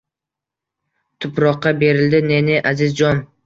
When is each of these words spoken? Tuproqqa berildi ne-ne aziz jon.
Tuproqqa 1.19 1.77
berildi 1.87 2.25
ne-ne 2.33 2.61
aziz 2.75 3.01
jon. 3.03 3.27